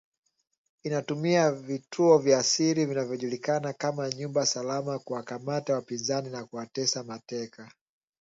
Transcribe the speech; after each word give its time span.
inatumia 0.83 1.51
vituo 1.51 2.17
vya 2.17 2.43
siri 2.43 2.85
vinavyojulikana 2.85 3.73
kama 3.73 4.09
nyumba 4.09 4.45
salama 4.45 4.99
kuwakamata 4.99 5.73
wapinzani 5.73 6.29
na 6.29 6.45
kuwatesa 6.45 7.03
mateka 7.03 7.71